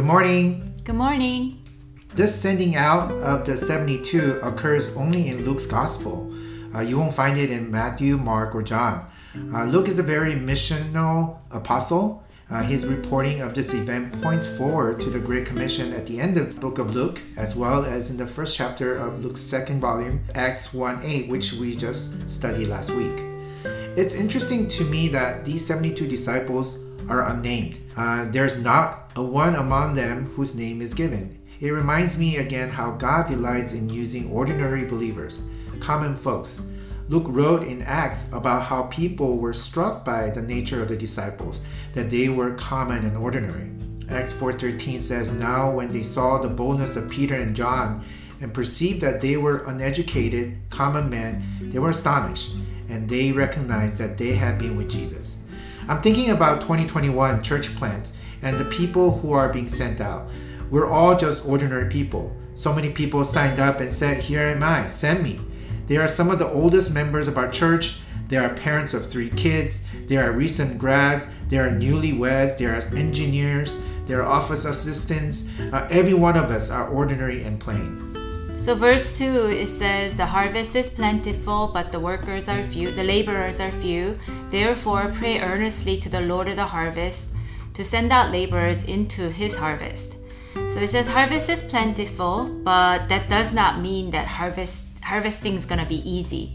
[0.00, 0.72] Good morning.
[0.84, 1.62] Good morning.
[2.14, 6.34] This sending out of the 72 occurs only in Luke's Gospel.
[6.74, 9.04] Uh, you won't find it in Matthew, Mark, or John.
[9.52, 12.24] Uh, Luke is a very missional apostle.
[12.48, 16.38] Uh, his reporting of this event points forward to the Great Commission at the end
[16.38, 19.82] of the book of Luke, as well as in the first chapter of Luke's second
[19.82, 23.22] volume, Acts 1 8, which we just studied last week.
[23.98, 26.78] It's interesting to me that these 72 disciples
[27.08, 27.78] are unnamed.
[27.96, 31.38] Uh, there's not a one among them whose name is given.
[31.60, 35.42] It reminds me again how God delights in using ordinary believers,
[35.80, 36.60] common folks.
[37.10, 41.60] Luke wrote in Acts about how people were struck by the nature of the disciples,
[41.92, 43.70] that they were common and ordinary.
[44.08, 48.02] Acts 4:13 says, "Now when they saw the boldness of Peter and John
[48.40, 52.56] and perceived that they were uneducated, common men, they were astonished,
[52.88, 55.39] and they recognized that they had been with Jesus."
[55.90, 60.30] I'm thinking about 2021 church plants and the people who are being sent out.
[60.70, 62.32] We're all just ordinary people.
[62.54, 65.40] So many people signed up and said, Here am I, send me.
[65.88, 67.98] They are some of the oldest members of our church.
[68.28, 69.84] They are parents of three kids.
[70.06, 71.28] They are recent grads.
[71.48, 72.56] They are newlyweds.
[72.56, 73.76] They are engineers.
[74.06, 75.48] They are office assistants.
[75.72, 78.19] Uh, every one of us are ordinary and plain.
[78.60, 83.02] So, verse 2 it says, The harvest is plentiful, but the workers are few, the
[83.02, 84.18] laborers are few.
[84.50, 87.30] Therefore, pray earnestly to the Lord of the harvest
[87.72, 90.16] to send out laborers into his harvest.
[90.68, 95.64] So it says harvest is plentiful, but that does not mean that harvest harvesting is
[95.64, 96.52] gonna be easy.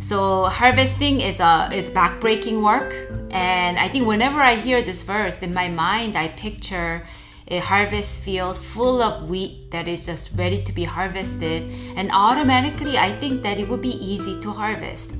[0.00, 2.92] So harvesting is a is backbreaking work,
[3.30, 7.06] and I think whenever I hear this verse in my mind, I picture
[7.52, 11.62] a harvest field full of wheat that is just ready to be harvested,
[11.96, 15.12] and automatically I think that it would be easy to harvest.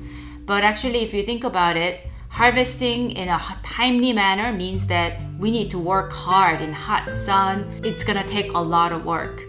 [0.46, 5.50] But actually, if you think about it, harvesting in a timely manner means that we
[5.50, 7.82] need to work hard in hot sun.
[7.84, 9.42] It's gonna take a lot of work.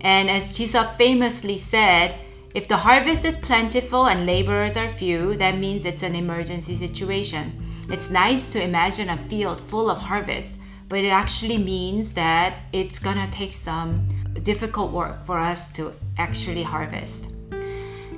[0.00, 2.14] And as Jesus famously said,
[2.54, 7.60] if the harvest is plentiful and laborers are few, that means it's an emergency situation.
[7.88, 10.54] It's nice to imagine a field full of harvest,
[10.90, 14.04] but it actually means that it's gonna take some
[14.42, 17.26] difficult work for us to actually harvest.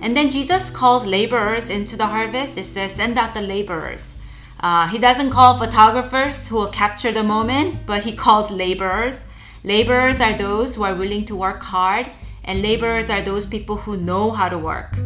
[0.01, 2.59] And then Jesus calls laborers into the harvest.
[2.59, 4.15] It says, send out the laborers.
[4.59, 9.21] Uh, he doesn't call photographers who will capture the moment, but he calls laborers.
[9.65, 12.11] Laborers are those who are willing to work hard
[12.45, 14.97] and laborers are those people who know how to work.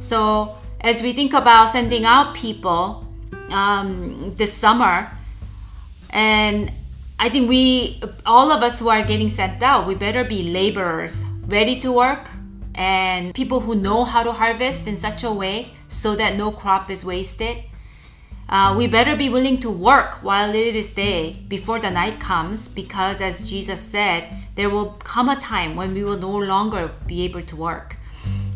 [0.00, 3.06] So, as we think about sending out people
[3.50, 5.10] um, this summer,
[6.10, 6.70] and
[7.18, 11.22] I think we, all of us who are getting sent out, we better be laborers,
[11.46, 12.28] ready to work,
[12.74, 16.90] and people who know how to harvest in such a way so that no crop
[16.90, 17.64] is wasted.
[18.48, 22.68] Uh, we better be willing to work while it is day before the night comes,
[22.68, 27.22] because as Jesus said, there will come a time when we will no longer be
[27.24, 27.96] able to work.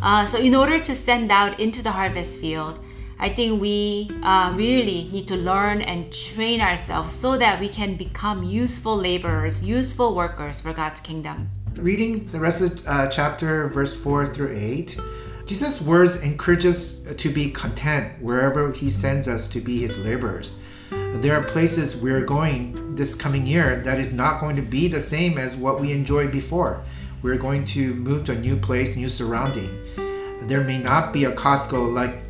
[0.03, 2.79] Uh, so, in order to send out into the harvest field,
[3.19, 7.97] I think we uh, really need to learn and train ourselves so that we can
[7.97, 11.49] become useful laborers, useful workers for God's kingdom.
[11.77, 15.01] Reading the rest of uh, chapter, verse 4 through 8,
[15.47, 20.59] Jesus' words encourage us to be content wherever He sends us to be His laborers.
[20.91, 25.01] There are places we're going this coming year that is not going to be the
[25.01, 26.83] same as what we enjoyed before.
[27.23, 29.71] We're going to move to a new place, new surrounding.
[30.43, 32.26] There may not be a Costco like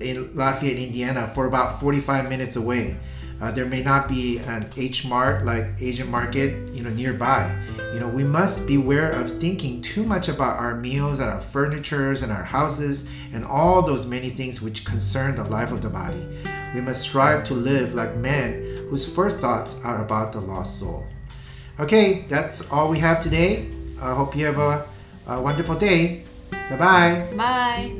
[0.00, 2.96] in Lafayette, Indiana, for about 45 minutes away.
[3.40, 7.54] Uh, there may not be an H Mart like Asian Market, you know, nearby.
[7.92, 12.22] You know, we must beware of thinking too much about our meals and our furnitures
[12.22, 16.26] and our houses and all those many things which concern the life of the body.
[16.74, 21.04] We must strive to live like men whose first thoughts are about the lost soul.
[21.78, 23.70] Okay, that's all we have today.
[24.00, 24.86] I hope you have a,
[25.26, 26.24] a wonderful day.
[26.70, 27.34] Bye-bye.
[27.36, 27.92] Bye.